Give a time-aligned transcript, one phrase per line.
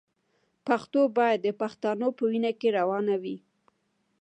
[0.67, 3.37] پښتو باید د پښتنو په وینه کې روانه وي.